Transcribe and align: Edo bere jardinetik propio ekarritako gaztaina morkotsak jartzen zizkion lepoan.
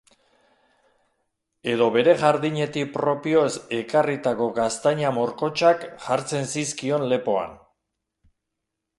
Edo 1.73 1.89
bere 1.97 2.13
jardinetik 2.21 2.87
propio 2.95 3.43
ekarritako 3.79 4.47
gaztaina 4.55 5.11
morkotsak 5.17 5.85
jartzen 6.07 6.49
zizkion 6.55 7.05
lepoan. 7.13 7.53